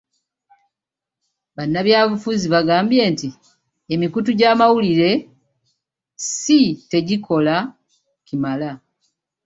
[1.55, 3.29] Bannabyafuzi baagambye nti
[3.93, 5.11] emikutu gy'amawulire
[6.31, 6.59] si
[6.91, 7.55] tegikola
[8.27, 8.71] kimala.